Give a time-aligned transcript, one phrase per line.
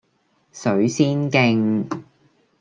[0.51, 1.85] 水仙徑